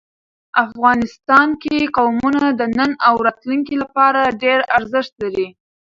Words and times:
افغانستان 0.65 1.47
کې 1.61 1.77
قومونه 1.97 2.45
د 2.59 2.61
نن 2.77 2.91
او 3.07 3.15
راتلونکي 3.27 3.75
لپاره 3.83 4.21
ډېر 4.43 4.59
ارزښت 4.77 5.13
لري. 5.23 5.47